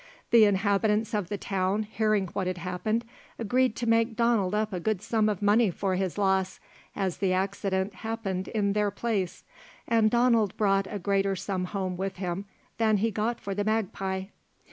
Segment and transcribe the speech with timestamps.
[0.31, 3.05] The inhabitants of the town hearing what had happened,
[3.37, 6.59] agreed to make Donald up a good sum of money for his loss,
[6.95, 9.43] as the accident happened in their place,
[9.87, 12.45] and Donald brought a greater sum home with him
[12.79, 14.23] than he got for the magpie.